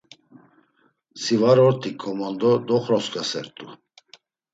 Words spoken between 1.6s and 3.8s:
ort̆iǩo mondo doxrosǩasert̆u!